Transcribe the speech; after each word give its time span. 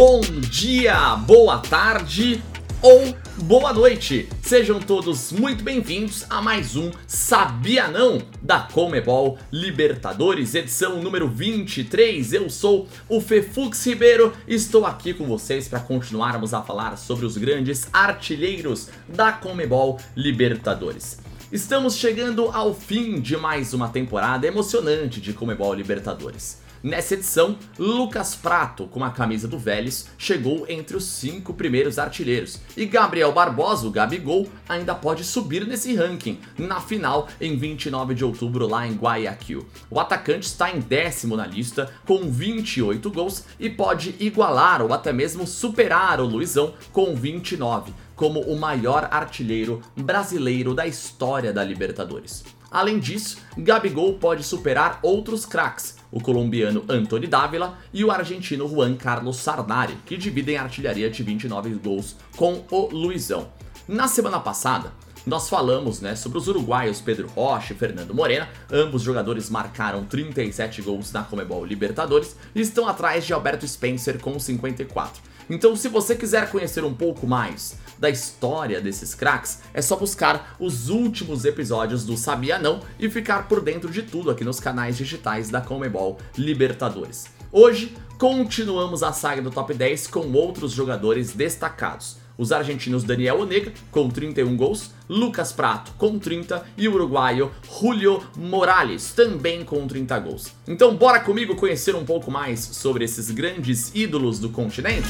bom 0.00 0.22
dia, 0.22 1.14
boa 1.14 1.58
tarde 1.58 2.42
ou 2.80 3.14
boa 3.42 3.70
noite. 3.70 4.30
Sejam 4.40 4.80
todos 4.80 5.30
muito 5.30 5.62
bem-vindos 5.62 6.24
a 6.30 6.40
mais 6.40 6.74
um 6.74 6.90
Sabia 7.06 7.86
Não 7.86 8.22
da 8.40 8.60
Comebol 8.60 9.36
Libertadores, 9.52 10.54
edição 10.54 11.02
número 11.02 11.28
23. 11.28 12.32
Eu 12.32 12.48
sou 12.48 12.88
o 13.10 13.20
Fefux 13.20 13.84
Ribeiro, 13.84 14.32
estou 14.48 14.86
aqui 14.86 15.12
com 15.12 15.26
vocês 15.26 15.68
para 15.68 15.80
continuarmos 15.80 16.54
a 16.54 16.62
falar 16.62 16.96
sobre 16.96 17.26
os 17.26 17.36
grandes 17.36 17.86
artilheiros 17.92 18.88
da 19.06 19.32
Comebol 19.32 20.00
Libertadores. 20.16 21.18
Estamos 21.52 21.96
chegando 21.96 22.48
ao 22.54 22.72
fim 22.72 23.20
de 23.20 23.36
mais 23.36 23.74
uma 23.74 23.88
temporada 23.88 24.46
emocionante 24.46 25.20
de 25.20 25.34
Comebol 25.34 25.74
Libertadores. 25.74 26.69
Nessa 26.82 27.12
edição, 27.12 27.58
Lucas 27.78 28.34
Prato, 28.34 28.86
com 28.86 29.04
a 29.04 29.10
camisa 29.10 29.46
do 29.46 29.58
Vélez, 29.58 30.08
chegou 30.16 30.64
entre 30.66 30.96
os 30.96 31.04
cinco 31.04 31.52
primeiros 31.52 31.98
artilheiros. 31.98 32.58
E 32.74 32.86
Gabriel 32.86 33.32
Barbosa, 33.32 33.86
o 33.86 33.90
Gabigol, 33.90 34.48
ainda 34.66 34.94
pode 34.94 35.22
subir 35.22 35.66
nesse 35.66 35.94
ranking, 35.94 36.40
na 36.56 36.80
final 36.80 37.28
em 37.38 37.54
29 37.54 38.14
de 38.14 38.24
outubro 38.24 38.66
lá 38.66 38.86
em 38.86 38.94
Guayaquil. 38.94 39.66
O 39.90 40.00
atacante 40.00 40.46
está 40.46 40.74
em 40.74 40.80
décimo 40.80 41.36
na 41.36 41.46
lista, 41.46 41.92
com 42.06 42.30
28 42.30 43.10
gols, 43.10 43.44
e 43.58 43.68
pode 43.68 44.14
igualar 44.18 44.80
ou 44.80 44.94
até 44.94 45.12
mesmo 45.12 45.46
superar 45.46 46.18
o 46.18 46.24
Luizão 46.24 46.72
com 46.92 47.14
29, 47.14 47.92
como 48.16 48.40
o 48.40 48.58
maior 48.58 49.06
artilheiro 49.10 49.82
brasileiro 49.94 50.72
da 50.72 50.86
história 50.86 51.52
da 51.52 51.62
Libertadores. 51.62 52.42
Além 52.70 53.00
disso, 53.00 53.38
Gabigol 53.58 54.14
pode 54.14 54.44
superar 54.44 55.00
outros 55.02 55.44
craques, 55.44 55.96
o 56.10 56.20
colombiano 56.20 56.84
Anthony 56.88 57.26
Dávila 57.26 57.78
e 57.92 58.04
o 58.04 58.10
argentino 58.10 58.68
Juan 58.68 58.96
Carlos 58.96 59.36
Sarnari, 59.36 59.96
que 60.06 60.16
dividem 60.16 60.56
a 60.56 60.62
artilharia 60.62 61.10
de 61.10 61.22
29 61.22 61.70
gols 61.74 62.16
com 62.36 62.64
o 62.70 62.88
Luizão. 62.92 63.48
Na 63.86 64.08
semana 64.08 64.40
passada, 64.40 64.92
nós 65.26 65.48
falamos 65.48 66.00
né, 66.00 66.16
sobre 66.16 66.38
os 66.38 66.48
uruguaios 66.48 67.00
Pedro 67.00 67.28
Rocha 67.28 67.72
e 67.72 67.76
Fernando 67.76 68.14
Morena, 68.14 68.48
ambos 68.70 69.02
jogadores 69.02 69.50
marcaram 69.50 70.04
37 70.04 70.80
gols 70.82 71.12
na 71.12 71.22
Comebol 71.22 71.64
Libertadores 71.64 72.36
e 72.54 72.60
estão 72.60 72.88
atrás 72.88 73.26
de 73.26 73.32
Alberto 73.32 73.66
Spencer 73.68 74.18
com 74.18 74.38
54. 74.38 75.29
Então, 75.50 75.74
se 75.74 75.88
você 75.88 76.14
quiser 76.14 76.48
conhecer 76.48 76.84
um 76.84 76.94
pouco 76.94 77.26
mais 77.26 77.76
da 77.98 78.08
história 78.08 78.80
desses 78.80 79.16
craques, 79.16 79.58
é 79.74 79.82
só 79.82 79.96
buscar 79.96 80.54
os 80.60 80.88
últimos 80.88 81.44
episódios 81.44 82.04
do 82.06 82.16
Sabia 82.16 82.56
Não 82.56 82.80
e 83.00 83.10
ficar 83.10 83.48
por 83.48 83.60
dentro 83.60 83.90
de 83.90 84.04
tudo 84.04 84.30
aqui 84.30 84.44
nos 84.44 84.60
canais 84.60 84.96
digitais 84.96 85.50
da 85.50 85.60
Comebol 85.60 86.18
Libertadores. 86.38 87.26
Hoje, 87.50 87.96
continuamos 88.16 89.02
a 89.02 89.12
saga 89.12 89.42
do 89.42 89.50
top 89.50 89.74
10 89.74 90.06
com 90.06 90.32
outros 90.32 90.70
jogadores 90.70 91.32
destacados 91.32 92.20
os 92.40 92.52
argentinos 92.52 93.04
Daniel 93.04 93.40
Onega, 93.40 93.70
com 93.90 94.08
31 94.08 94.56
gols, 94.56 94.92
Lucas 95.06 95.52
Prato, 95.52 95.92
com 95.98 96.18
30, 96.18 96.64
e 96.74 96.88
o 96.88 96.94
uruguaio 96.94 97.50
Julio 97.80 98.22
Morales, 98.36 99.12
também 99.12 99.64
com 99.64 99.86
30 99.86 100.18
gols. 100.18 100.52
Então, 100.68 100.94
bora 100.94 101.18
comigo 101.18 101.56
conhecer 101.56 101.94
um 101.94 102.04
pouco 102.04 102.30
mais 102.30 102.60
sobre 102.60 103.06
esses 103.06 103.30
grandes 103.30 103.90
ídolos 103.94 104.38
do 104.38 104.50
continente? 104.50 105.08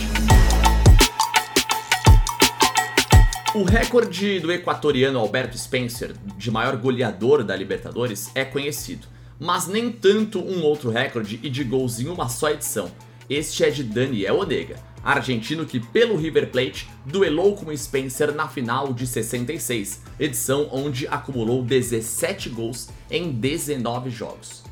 O 3.57 3.65
recorde 3.65 4.39
do 4.39 4.53
equatoriano 4.53 5.19
Alberto 5.19 5.59
Spencer, 5.59 6.15
de 6.39 6.49
maior 6.49 6.77
goleador 6.77 7.43
da 7.43 7.57
Libertadores, 7.57 8.31
é 8.37 8.45
conhecido, 8.45 9.09
mas 9.37 9.67
nem 9.67 9.91
tanto 9.91 10.39
um 10.39 10.63
outro 10.63 10.91
recorde 10.91 11.41
e 11.43 11.51
de 11.51 11.65
gols 11.65 11.99
em 11.99 12.07
uma 12.07 12.29
só 12.29 12.51
edição. 12.51 12.89
Este 13.29 13.65
é 13.65 13.71
de 13.71 13.83
Daniel 13.83 14.39
Onega, 14.39 14.77
argentino 15.03 15.67
que, 15.67 15.81
pelo 15.81 16.17
River 16.17 16.51
Plate, 16.51 16.89
duelou 17.05 17.55
com 17.55 17.75
Spencer 17.77 18.35
na 18.35 18.49
final 18.49 18.93
de 18.93 19.07
66, 19.07 20.01
edição 20.19 20.69
onde 20.71 21.07
acumulou 21.09 21.63
17 21.63 22.49
gols 22.51 22.89
em 23.11 23.31
19 23.31 24.11
jogos. 24.11 24.71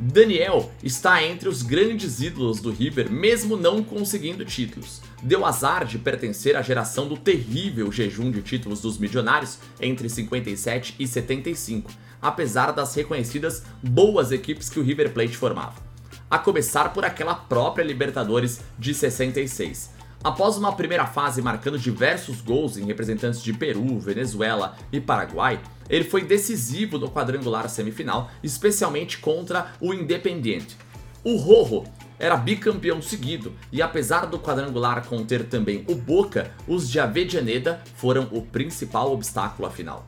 Daniel 0.00 0.70
está 0.80 1.24
entre 1.24 1.48
os 1.48 1.60
grandes 1.60 2.20
ídolos 2.20 2.60
do 2.60 2.70
River, 2.70 3.10
mesmo 3.10 3.56
não 3.56 3.82
conseguindo 3.82 4.44
títulos. 4.44 5.02
Deu 5.20 5.44
azar 5.44 5.84
de 5.84 5.98
pertencer 5.98 6.54
à 6.54 6.62
geração 6.62 7.08
do 7.08 7.16
terrível 7.16 7.90
jejum 7.90 8.30
de 8.30 8.40
títulos 8.40 8.80
dos 8.80 8.96
milionários 8.96 9.58
entre 9.80 10.08
57 10.08 10.94
e 11.00 11.06
75, 11.06 11.90
apesar 12.22 12.70
das 12.70 12.94
reconhecidas 12.94 13.64
boas 13.82 14.30
equipes 14.30 14.70
que 14.70 14.78
o 14.78 14.84
River 14.84 15.12
Plate 15.12 15.36
formava. 15.36 15.87
A 16.30 16.38
começar 16.38 16.92
por 16.92 17.06
aquela 17.06 17.34
própria 17.34 17.82
Libertadores 17.82 18.60
de 18.78 18.92
66. 18.92 19.90
Após 20.22 20.58
uma 20.58 20.74
primeira 20.74 21.06
fase 21.06 21.40
marcando 21.40 21.78
diversos 21.78 22.42
gols 22.42 22.76
em 22.76 22.84
representantes 22.84 23.42
de 23.42 23.52
Peru, 23.52 23.98
Venezuela 23.98 24.76
e 24.92 25.00
Paraguai, 25.00 25.58
ele 25.88 26.04
foi 26.04 26.22
decisivo 26.22 26.98
no 26.98 27.10
quadrangular 27.10 27.68
semifinal, 27.70 28.30
especialmente 28.42 29.18
contra 29.18 29.72
o 29.80 29.94
Independiente. 29.94 30.76
O 31.24 31.36
Rojo 31.36 31.84
era 32.18 32.36
bicampeão 32.36 33.00
seguido 33.00 33.54
e 33.72 33.80
apesar 33.80 34.26
do 34.26 34.38
quadrangular 34.38 35.06
conter 35.06 35.44
também 35.44 35.84
o 35.88 35.94
Boca, 35.94 36.50
os 36.66 36.90
de 36.90 37.00
Avedianeda 37.00 37.80
foram 37.94 38.28
o 38.32 38.42
principal 38.42 39.12
obstáculo 39.12 39.66
à 39.66 39.70
final. 39.70 40.04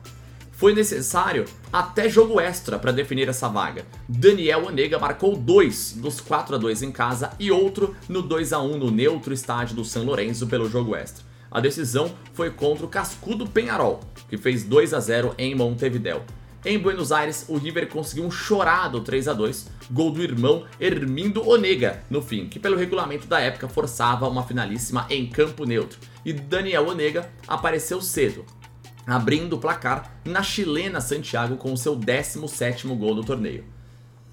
Foi 0.61 0.75
necessário 0.75 1.45
até 1.73 2.07
jogo 2.07 2.39
extra 2.39 2.77
para 2.77 2.91
definir 2.91 3.27
essa 3.27 3.47
vaga. 3.47 3.83
Daniel 4.07 4.67
Onega 4.67 4.99
marcou 4.99 5.35
dois 5.35 5.93
dos 5.93 6.21
4 6.21 6.53
a 6.53 6.57
2 6.59 6.83
em 6.83 6.91
casa 6.91 7.31
e 7.39 7.49
outro 7.49 7.95
no 8.07 8.21
2 8.21 8.53
a 8.53 8.61
1 8.61 8.77
no 8.77 8.91
neutro 8.91 9.33
estádio 9.33 9.75
do 9.75 9.83
San 9.83 10.03
Lorenzo 10.03 10.45
pelo 10.45 10.69
jogo 10.69 10.95
extra. 10.95 11.25
A 11.49 11.59
decisão 11.59 12.13
foi 12.35 12.51
contra 12.51 12.85
o 12.85 12.89
cascudo 12.89 13.47
Penharol, 13.47 14.01
que 14.29 14.37
fez 14.37 14.63
2 14.63 14.93
a 14.93 14.99
0 14.99 15.33
em 15.35 15.55
Montevideo. 15.55 16.21
Em 16.63 16.77
Buenos 16.77 17.11
Aires, 17.11 17.43
o 17.47 17.57
River 17.57 17.87
conseguiu 17.89 18.23
um 18.23 18.29
chorado 18.29 19.01
3 19.01 19.29
a 19.29 19.33
2, 19.33 19.67
gol 19.89 20.11
do 20.11 20.21
irmão 20.21 20.65
Hermindo 20.79 21.49
Onega 21.49 22.03
no 22.07 22.21
fim, 22.21 22.45
que 22.45 22.59
pelo 22.59 22.77
regulamento 22.77 23.25
da 23.25 23.39
época 23.39 23.67
forçava 23.67 24.29
uma 24.29 24.43
finalíssima 24.43 25.07
em 25.09 25.25
campo 25.25 25.65
neutro. 25.65 25.97
E 26.23 26.31
Daniel 26.31 26.87
Onega 26.87 27.27
apareceu 27.47 27.99
cedo, 27.99 28.45
abrindo 29.05 29.53
o 29.53 29.59
placar 29.59 30.11
na 30.25 30.43
chilena 30.43 31.01
Santiago 31.01 31.57
com 31.57 31.73
o 31.73 31.77
seu 31.77 31.97
17º 31.97 32.95
gol 32.97 33.15
do 33.15 33.23
torneio. 33.23 33.65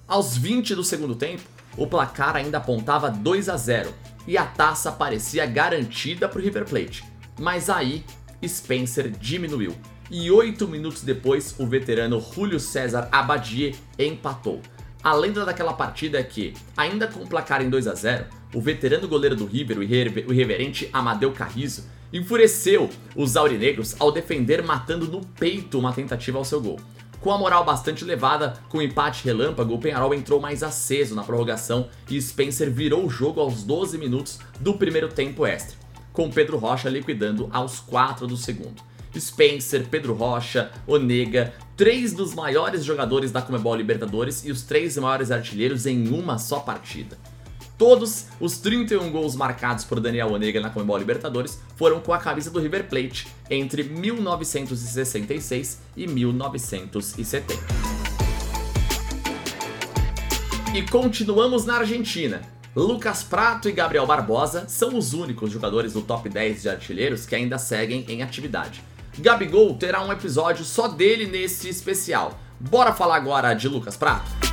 Aos 0.07 0.35
20 0.37 0.75
do 0.75 0.83
segundo 0.83 1.15
tempo, 1.15 1.43
o 1.77 1.87
placar 1.87 2.35
ainda 2.35 2.57
apontava 2.57 3.09
2 3.09 3.49
a 3.49 3.57
0 3.57 3.93
e 4.27 4.37
a 4.37 4.45
taça 4.45 4.91
parecia 4.91 5.45
garantida 5.45 6.27
para 6.27 6.39
o 6.39 6.43
River 6.43 6.65
Plate. 6.65 7.03
Mas 7.39 7.69
aí, 7.69 8.03
Spencer 8.45 9.09
diminuiu 9.09 9.75
e 10.09 10.31
8 10.31 10.67
minutos 10.67 11.03
depois 11.03 11.55
o 11.59 11.67
veterano 11.67 12.19
Julio 12.19 12.59
César 12.59 13.07
Abadie 13.11 13.75
empatou. 13.97 14.61
A 15.01 15.13
lenda 15.13 15.45
daquela 15.45 15.73
partida 15.73 16.19
é 16.19 16.23
que, 16.23 16.53
ainda 16.75 17.07
com 17.07 17.21
o 17.21 17.27
placar 17.27 17.61
em 17.61 17.69
2 17.69 17.87
a 17.87 17.93
0, 17.93 18.25
o 18.53 18.59
veterano 18.59 19.07
goleiro 19.07 19.35
do 19.35 19.45
River, 19.45 19.77
o 19.77 19.83
irreverente 19.83 20.89
Amadeu 20.91 21.31
Carrizo, 21.31 21.85
enfureceu 22.11 22.89
os 23.15 23.35
aurinegros 23.37 23.95
ao 23.99 24.11
defender 24.11 24.63
matando 24.63 25.07
no 25.07 25.21
peito 25.21 25.77
uma 25.77 25.93
tentativa 25.93 26.37
ao 26.37 26.45
seu 26.45 26.61
gol. 26.61 26.79
Com 27.21 27.31
a 27.33 27.37
moral 27.37 27.65
bastante 27.65 28.03
elevada, 28.03 28.53
com 28.69 28.77
o 28.77 28.81
empate 28.81 29.25
relâmpago, 29.25 29.73
o 29.73 29.79
Penharol 29.79 30.13
entrou 30.13 30.39
mais 30.39 30.63
aceso 30.63 31.13
na 31.13 31.23
prorrogação 31.23 31.89
e 32.09 32.21
Spencer 32.21 32.71
virou 32.71 33.05
o 33.05 33.09
jogo 33.09 33.41
aos 33.41 33.63
12 33.63 33.97
minutos 33.97 34.39
do 34.59 34.75
primeiro 34.75 35.09
tempo 35.09 35.45
extra, 35.45 35.77
com 36.13 36.29
Pedro 36.29 36.57
Rocha 36.57 36.89
liquidando 36.89 37.49
aos 37.51 37.79
4 37.79 38.25
do 38.25 38.37
segundo. 38.37 38.81
Spencer, 39.17 39.87
Pedro 39.87 40.13
Rocha, 40.13 40.71
Onega, 40.87 41.53
três 41.75 42.13
dos 42.13 42.33
maiores 42.33 42.85
jogadores 42.85 43.31
da 43.31 43.41
Comebol 43.41 43.75
Libertadores 43.75 44.45
e 44.45 44.51
os 44.51 44.61
três 44.61 44.97
maiores 44.97 45.31
artilheiros 45.31 45.85
em 45.85 46.07
uma 46.09 46.37
só 46.37 46.59
partida. 46.59 47.17
Todos 47.79 48.25
os 48.41 48.57
31 48.57 49.09
gols 49.09 49.37
marcados 49.37 49.85
por 49.85 50.01
Daniel 50.01 50.33
Onega 50.33 50.59
na 50.59 50.69
Comebol 50.69 50.97
Libertadores 50.97 51.61
foram 51.77 52.01
com 52.01 52.11
a 52.13 52.17
camisa 52.17 52.51
do 52.51 52.59
River 52.59 52.89
Plate 52.89 53.25
entre 53.49 53.83
1966 53.83 55.79
e 55.95 56.05
1970. 56.05 57.53
E 60.75 60.81
continuamos 60.91 61.63
na 61.63 61.77
Argentina. 61.77 62.41
Lucas 62.75 63.23
Prato 63.23 63.69
e 63.69 63.71
Gabriel 63.71 64.05
Barbosa 64.05 64.67
são 64.67 64.97
os 64.97 65.13
únicos 65.13 65.49
jogadores 65.49 65.93
do 65.93 66.01
top 66.01 66.27
10 66.27 66.63
de 66.63 66.69
artilheiros 66.69 67.25
que 67.25 67.33
ainda 67.33 67.57
seguem 67.57 68.03
em 68.09 68.21
atividade. 68.21 68.83
Gabigol 69.17 69.75
terá 69.75 70.03
um 70.03 70.11
episódio 70.11 70.65
só 70.65 70.89
dele 70.89 71.27
nesse 71.27 71.69
especial. 71.69 72.37
Bora 72.59 72.91
falar 72.91 73.15
agora 73.15 73.53
de 73.53 73.69
Lucas 73.69 73.95
Prato? 73.95 74.48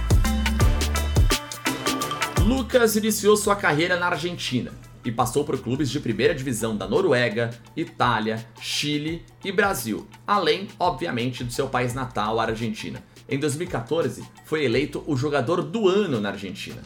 Lucas 2.47 2.95
iniciou 2.95 3.37
sua 3.37 3.57
carreira 3.57 3.99
na 3.99 4.07
Argentina 4.07 4.71
e 5.05 5.11
passou 5.11 5.43
por 5.43 5.59
clubes 5.59 5.91
de 5.91 5.99
primeira 5.99 6.33
divisão 6.33 6.77
da 6.77 6.87
Noruega, 6.87 7.51
Itália, 7.77 8.47
Chile 8.61 9.27
e 9.45 9.51
Brasil, 9.51 10.07
além, 10.25 10.69
obviamente, 10.79 11.43
do 11.43 11.53
seu 11.53 11.67
país 11.67 11.93
natal, 11.93 12.39
a 12.39 12.45
Argentina. 12.45 13.03
Em 13.29 13.37
2014, 13.37 14.23
foi 14.45 14.65
eleito 14.65 15.03
o 15.09 15.17
jogador 15.17 15.61
do 15.61 15.89
ano 15.89 16.21
na 16.21 16.29
Argentina. 16.29 16.81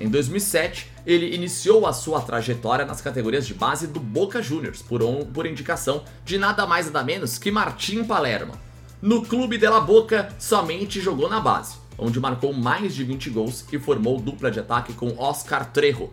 Em 0.00 0.08
2007, 0.08 0.90
ele 1.06 1.32
iniciou 1.32 1.86
a 1.86 1.92
sua 1.92 2.20
trajetória 2.20 2.84
nas 2.84 3.00
categorias 3.00 3.46
de 3.46 3.54
base 3.54 3.86
do 3.86 4.00
Boca 4.00 4.42
Juniors, 4.42 4.82
por, 4.82 5.00
um, 5.00 5.24
por 5.24 5.46
indicação 5.46 6.02
de 6.24 6.38
nada 6.38 6.66
mais 6.66 6.86
nada 6.86 7.04
menos 7.04 7.38
que 7.38 7.52
Martim 7.52 8.02
Palermo. 8.02 8.54
No 9.00 9.24
Clube 9.24 9.58
de 9.58 9.68
la 9.68 9.78
Boca, 9.78 10.34
somente 10.40 11.00
jogou 11.00 11.28
na 11.28 11.38
base, 11.38 11.76
onde 11.98 12.20
marcou 12.20 12.52
mais 12.52 12.94
de 12.94 13.02
20 13.04 13.30
gols 13.30 13.64
e 13.72 13.78
formou 13.78 14.20
dupla 14.20 14.50
de 14.50 14.60
ataque 14.60 14.92
com 14.92 15.18
Oscar 15.18 15.70
Trejo. 15.72 16.10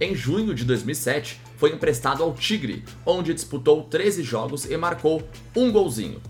Em 0.00 0.14
junho 0.14 0.54
de 0.54 0.64
2007, 0.64 1.40
foi 1.56 1.72
emprestado 1.72 2.22
ao 2.22 2.34
Tigre, 2.34 2.84
onde 3.04 3.34
disputou 3.34 3.84
13 3.84 4.22
jogos 4.22 4.64
e 4.64 4.76
marcou 4.76 5.22
um 5.54 5.70
golzinho. 5.70 6.20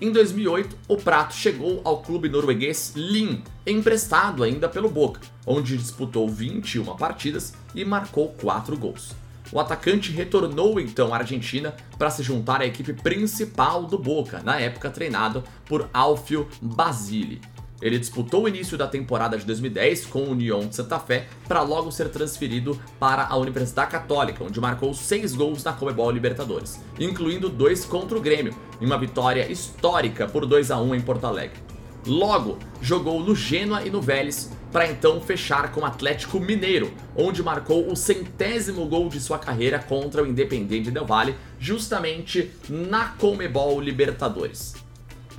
Em 0.00 0.10
2008, 0.10 0.76
o 0.88 0.96
Prato 0.96 1.34
chegou 1.34 1.82
ao 1.84 2.00
clube 2.00 2.30
norueguês 2.30 2.94
Lyn, 2.96 3.42
emprestado 3.66 4.42
ainda 4.42 4.66
pelo 4.66 4.88
Boca, 4.88 5.20
onde 5.46 5.76
disputou 5.76 6.26
21 6.26 6.96
partidas 6.96 7.52
e 7.74 7.84
marcou 7.84 8.28
4 8.40 8.78
gols. 8.78 9.14
O 9.52 9.58
atacante 9.58 10.12
retornou 10.12 10.80
então 10.80 11.12
à 11.12 11.18
Argentina 11.18 11.74
para 11.98 12.08
se 12.08 12.22
juntar 12.22 12.62
à 12.62 12.66
equipe 12.66 12.92
principal 12.92 13.84
do 13.84 13.98
Boca, 13.98 14.40
na 14.42 14.58
época 14.58 14.88
treinado 14.88 15.42
por 15.66 15.90
Alfio 15.92 16.48
Basile. 16.62 17.40
Ele 17.80 17.98
disputou 17.98 18.44
o 18.44 18.48
início 18.48 18.76
da 18.76 18.86
temporada 18.86 19.38
de 19.38 19.46
2010 19.46 20.06
com 20.06 20.20
o 20.20 20.30
União 20.30 20.60
de 20.60 20.76
Santa 20.76 20.98
Fé 20.98 21.28
para 21.48 21.62
logo 21.62 21.90
ser 21.90 22.10
transferido 22.10 22.78
para 22.98 23.26
a 23.26 23.36
Universidade 23.36 23.90
Católica, 23.90 24.44
onde 24.44 24.60
marcou 24.60 24.92
seis 24.92 25.34
gols 25.34 25.64
na 25.64 25.72
Comebol 25.72 26.10
Libertadores, 26.10 26.80
incluindo 26.98 27.48
dois 27.48 27.84
contra 27.84 28.18
o 28.18 28.20
Grêmio, 28.20 28.54
em 28.80 28.86
uma 28.86 28.98
vitória 28.98 29.50
histórica 29.50 30.28
por 30.28 30.44
2 30.44 30.70
a 30.70 30.80
1 30.80 30.94
em 30.94 31.00
Porto 31.00 31.24
Alegre. 31.24 31.58
Logo, 32.06 32.58
jogou 32.80 33.20
no 33.20 33.34
Genoa 33.34 33.82
e 33.82 33.90
no 33.90 34.00
Vélez 34.00 34.50
para 34.72 34.90
então 34.90 35.20
fechar 35.20 35.72
com 35.72 35.80
o 35.80 35.84
Atlético 35.84 36.38
Mineiro, 36.38 36.92
onde 37.16 37.42
marcou 37.42 37.90
o 37.90 37.96
centésimo 37.96 38.86
gol 38.86 39.08
de 39.08 39.20
sua 39.20 39.38
carreira 39.38 39.78
contra 39.78 40.22
o 40.22 40.26
Independiente 40.26 40.90
Del 40.90 41.04
Valle, 41.04 41.34
justamente 41.58 42.50
na 42.68 43.08
Comebol 43.18 43.80
Libertadores 43.80 44.79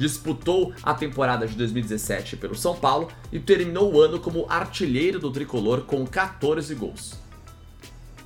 disputou 0.01 0.74
a 0.81 0.95
temporada 0.95 1.48
de 1.48 1.56
2017 1.56 2.36
pelo 2.36 2.56
São 2.56 2.75
Paulo 2.75 3.07
e 3.31 3.39
terminou 3.39 3.94
o 3.94 4.01
ano 4.01 4.19
como 4.19 4.48
artilheiro 4.50 5.19
do 5.19 5.30
tricolor 5.30 5.81
com 5.81 6.03
14 6.07 6.74
gols. 6.74 7.13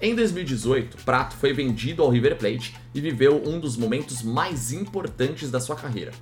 Em 0.01 0.15
2018, 0.15 1.03
Prato 1.03 1.35
foi 1.35 1.51
vendido 1.51 2.01
ao 2.01 2.09
River 2.09 2.37
Plate 2.37 2.77
e 2.93 3.01
viveu 3.01 3.43
um 3.45 3.59
dos 3.59 3.75
momentos 3.75 4.23
mais 4.23 4.71
importantes 4.71 5.51
da 5.51 5.59
sua 5.59 5.75
carreira. 5.75 6.13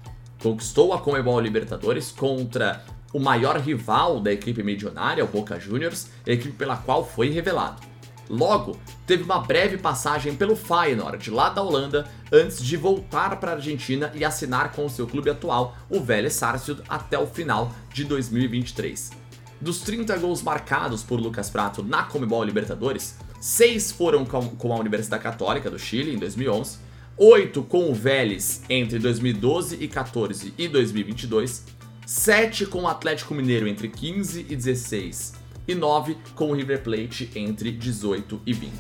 Conquistou 0.42 0.92
a 0.92 1.00
Comebol 1.00 1.40
Libertadores 1.40 2.12
contra 2.12 2.84
o 3.14 3.20
maior 3.20 3.60
rival 3.60 4.20
da 4.20 4.34
equipe 4.34 4.64
medionária, 4.64 5.24
o 5.24 5.28
Boca 5.28 5.60
Juniors, 5.60 6.08
equipe 6.26 6.56
pela 6.56 6.78
qual 6.78 7.08
foi 7.08 7.30
revelado. 7.30 7.93
Logo, 8.30 8.80
teve 9.06 9.24
uma 9.24 9.40
breve 9.40 9.78
passagem 9.78 10.36
pelo 10.36 10.56
Feyenoord, 10.56 11.30
lá 11.30 11.50
da 11.50 11.62
Holanda, 11.62 12.10
antes 12.32 12.64
de 12.64 12.78
voltar 12.78 13.40
para 13.40 13.52
a 13.52 13.56
Argentina 13.56 14.12
e 14.16 14.24
assinar 14.24 14.72
com 14.72 14.86
o 14.86 14.90
seu 14.90 15.06
clube 15.06 15.30
atual, 15.30 15.76
o 15.90 16.00
Vélez 16.00 16.34
Sarsfield, 16.34 16.82
até 16.88 17.20
o 17.20 17.28
final 17.28 17.72
de 17.94 18.06
2023. 18.06 19.12
Dos 19.60 19.82
30 19.82 20.18
gols 20.18 20.42
marcados 20.42 21.04
por 21.04 21.20
Lucas 21.20 21.50
Prato 21.50 21.84
na 21.84 22.04
Comebol 22.04 22.44
Libertadores, 22.44 23.18
6 23.40 23.92
foram 23.92 24.26
com 24.26 24.74
a 24.74 24.80
Universidade 24.80 25.22
Católica 25.22 25.70
do 25.70 25.78
Chile 25.78 26.14
em 26.14 26.18
2011, 26.18 26.78
8 27.18 27.62
com 27.64 27.92
o 27.92 27.94
Vélez 27.94 28.62
entre 28.70 29.00
2012 29.00 29.78
e 29.80 29.88
14 29.88 30.54
e 30.58 30.68
2022, 30.68 31.66
7 32.06 32.66
com 32.66 32.84
o 32.84 32.88
Atlético 32.88 33.34
Mineiro 33.34 33.68
entre 33.68 33.90
15 33.90 34.48
e 34.50 34.56
16 34.56 35.43
e 35.68 35.76
9 35.76 36.18
com 36.36 36.52
o 36.52 36.54
River 36.54 36.84
Plate 36.84 37.32
entre 37.36 37.72
18 37.72 38.42
e 38.46 38.54
20. 38.54 38.72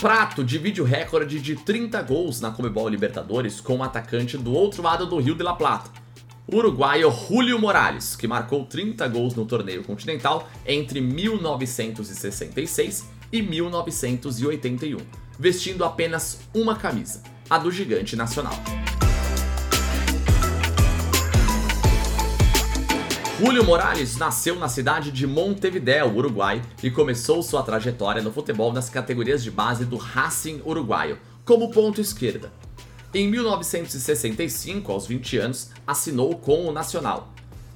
Prato 0.00 0.42
divide 0.44 0.82
o 0.82 0.84
recorde 0.84 1.40
de 1.40 1.56
30 1.56 2.02
gols 2.02 2.40
na 2.40 2.50
Comebol 2.50 2.88
Libertadores 2.88 3.60
com 3.60 3.74
o 3.74 3.76
um 3.78 3.82
atacante 3.82 4.36
do 4.36 4.52
outro 4.52 4.82
lado 4.82 5.06
do 5.06 5.18
Rio 5.18 5.34
de 5.34 5.42
la 5.42 5.54
Plata, 5.54 5.90
o 6.46 6.56
uruguaio 6.56 7.10
Julio 7.10 7.58
Morales, 7.58 8.14
que 8.14 8.26
marcou 8.26 8.66
30 8.66 9.08
gols 9.08 9.34
no 9.34 9.46
torneio 9.46 9.82
continental 9.82 10.46
entre 10.66 11.00
1966 11.00 13.08
e 13.32 13.40
1981, 13.40 14.98
vestindo 15.38 15.84
apenas 15.84 16.40
uma 16.54 16.76
camisa, 16.76 17.22
a 17.48 17.56
do 17.56 17.70
Gigante 17.70 18.14
Nacional. 18.14 18.83
Julio 23.36 23.64
Morales 23.64 24.16
nasceu 24.16 24.54
na 24.54 24.68
cidade 24.68 25.10
de 25.10 25.26
Montevideo, 25.26 26.16
Uruguai, 26.16 26.62
e 26.80 26.88
começou 26.88 27.42
sua 27.42 27.64
trajetória 27.64 28.22
no 28.22 28.32
futebol 28.32 28.72
nas 28.72 28.88
categorias 28.88 29.42
de 29.42 29.50
base 29.50 29.84
do 29.84 29.96
Racing 29.96 30.62
Uruguaio, 30.64 31.18
como 31.44 31.72
ponto 31.72 32.00
esquerda. 32.00 32.52
Em 33.12 33.28
1965, 33.28 34.92
aos 34.92 35.08
20 35.08 35.38
anos, 35.38 35.70
assinou 35.84 36.38
com 36.38 36.64
o 36.64 36.72
Nacional. 36.72 37.32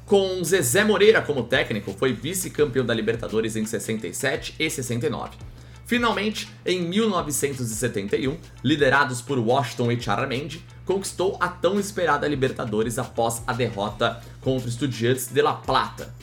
Com 0.07 0.43
Zezé 0.45 0.85
Moreira 0.85 1.21
como 1.21 1.43
técnico, 1.43 1.93
foi 1.93 2.13
vice-campeão 2.13 2.87
da 2.87 2.95
Libertadores 2.95 3.57
em 3.57 3.67
67 3.67 4.55
e 4.61 4.71
69. 4.71 5.37
Finalmente, 5.85 6.49
em 6.65 6.83
1971, 6.83 8.37
liderados 8.63 9.21
por 9.21 9.39
Washington 9.39 9.91
e 9.91 10.01
Charamendi, 10.01 10.65
conquistou 10.89 11.37
a 11.39 11.49
tão 11.49 11.79
esperada 11.79 12.27
Libertadores 12.27 12.99
após 12.99 13.43
a 13.47 13.53
derrota 13.53 14.23
contra 14.41 14.65
o 14.67 14.71
Estudiantes 14.71 15.27
de 15.27 15.43
La 15.43 15.53
Plata. 15.53 16.15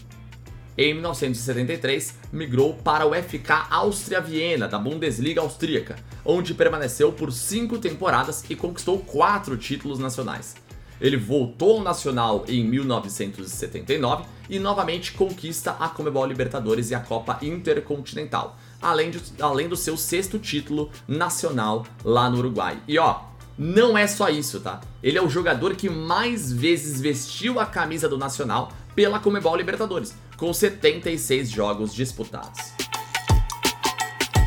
Em 0.76 0.92
1973, 0.96 2.16
migrou 2.34 2.74
para 2.74 3.06
o 3.06 3.14
FK 3.14 3.68
Áustria 3.70 4.20
Viena, 4.20 4.68
da 4.68 4.80
Bundesliga 4.80 5.40
austríaca, 5.40 5.96
onde 6.26 6.56
permaneceu 6.56 7.14
por 7.14 7.32
cinco 7.32 7.78
temporadas 7.78 8.44
e 8.50 8.56
conquistou 8.56 8.98
quatro 8.98 9.56
títulos 9.56 10.00
nacionais. 10.00 10.56
Ele 11.00 11.16
voltou 11.16 11.78
ao 11.78 11.84
Nacional 11.84 12.44
em 12.48 12.66
1979 12.66 14.26
e 14.50 14.58
novamente 14.58 15.12
conquista 15.12 15.76
a 15.80 15.90
Comebol 15.90 16.26
Libertadores 16.26 16.90
e 16.90 16.96
a 16.96 17.00
Copa 17.00 17.38
Intercontinental, 17.44 18.58
além, 18.82 19.12
de, 19.12 19.22
além 19.40 19.70
do 19.70 19.76
seu 19.76 19.96
sexto 19.96 20.40
título 20.40 20.90
nacional 21.08 21.86
lá 22.04 22.32
no 22.32 22.40
Uruguai. 22.40 22.80
E 22.88 22.98
ó, 22.98 23.35
não 23.58 23.98
é 23.98 24.06
só 24.06 24.30
isso, 24.30 24.60
tá? 24.60 24.82
Ele 25.02 25.18
é 25.18 25.22
o 25.22 25.30
jogador 25.30 25.76
que 25.76 25.90
mais 25.90 26.52
vezes 26.52 27.00
vestiu 27.00 27.60
a 27.60 27.66
camisa 27.66 28.10
do 28.10 28.18
Nacional 28.18 28.72
pela 28.94 29.20
Comebol 29.20 29.56
Libertadores, 29.56 30.16
com 30.36 30.54
76 30.54 31.50
jogos 31.50 31.94
disputados. 31.94 32.74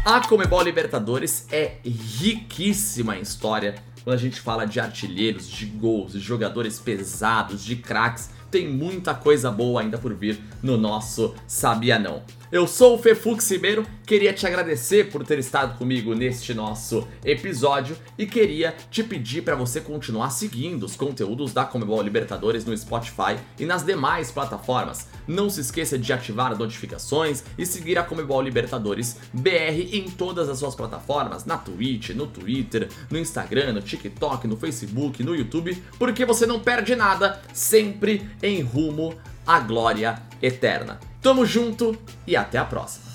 A 0.05 0.27
Comebol 0.27 0.63
Libertadores 0.63 1.47
é 1.51 1.77
riquíssima 1.85 3.17
em 3.17 3.23
história 3.23 3.75
quando 4.05 4.15
a 4.15 4.19
gente 4.19 4.41
fala 4.41 4.67
de 4.67 4.81
artilheiros, 4.81 5.49
de 5.49 5.67
gols, 5.67 6.13
de 6.13 6.21
jogadores 6.21 6.79
pesados, 6.79 7.63
de 7.63 7.77
craques. 7.77 8.31
Tem 8.51 8.67
muita 8.67 9.15
coisa 9.15 9.51
boa 9.51 9.83
ainda 9.83 9.99
por 9.99 10.15
vir 10.15 10.41
no 10.63 10.79
nosso 10.79 11.35
Sabia 11.47 11.99
Não. 11.99 12.23
Eu 12.51 12.67
sou 12.67 12.95
o 12.95 12.99
Fefux 12.99 13.51
Ribeiro, 13.51 13.87
queria 14.07 14.33
te 14.33 14.47
agradecer 14.47 15.11
por 15.11 15.23
ter 15.23 15.39
estado 15.39 15.77
comigo 15.77 16.15
neste 16.15 16.55
nosso 16.55 17.07
episódio 17.23 17.95
e 18.17 18.25
queria 18.25 18.75
te 18.91 19.05
pedir 19.05 19.43
para 19.43 19.55
você 19.55 19.83
continuar 19.83 20.31
seguindo 20.31 20.85
os 20.85 20.97
conteúdos 20.97 21.53
da 21.53 21.67
Comebol 21.67 22.01
Libertadores 22.01 22.65
no 22.65 22.75
Spotify 22.75 23.37
e 23.59 23.67
nas 23.67 23.85
demais 23.85 24.31
plataformas. 24.31 25.09
Não 25.27 25.51
se 25.51 25.61
esqueça 25.61 25.99
de 25.99 26.11
ativar 26.11 26.51
as 26.51 26.59
notificações 26.59 27.45
e 27.59 27.67
seguir 27.67 27.99
a 27.99 28.03
Comebol 28.03 28.41
Libertadores 28.41 29.19
BR 29.31 29.93
em 29.93 30.09
todas 30.09 30.49
as 30.49 30.59
suas 30.59 30.75
plataformas, 30.75 31.45
na 31.45 31.59
Twitch, 31.59 32.11
no 32.11 32.27
Twitter, 32.27 32.89
no 33.11 33.19
Instagram, 33.19 33.75
no 33.75 33.83
TikTok, 33.83 34.49
no 34.49 34.57
Facebook, 34.57 35.23
no 35.23 35.37
YouTube, 35.37 35.77
porque 35.99 36.25
você 36.25 36.47
não 36.47 36.61
perde 36.61 36.97
nada, 36.97 37.43
sempre 37.53 38.27
em 38.43 38.63
rumo 38.63 39.15
à 39.47 39.61
glória 39.61 40.23
eterna. 40.41 41.08
Tamo 41.21 41.45
junto 41.45 41.99
e 42.27 42.37
até 42.37 42.59
a 42.59 42.65
próxima. 42.65 43.08